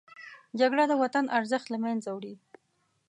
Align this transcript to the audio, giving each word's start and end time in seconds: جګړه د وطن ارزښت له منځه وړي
جګړه 0.59 0.83
د 0.87 0.93
وطن 1.01 1.25
ارزښت 1.37 1.67
له 1.71 1.77
منځه 1.85 2.09
وړي 2.13 2.35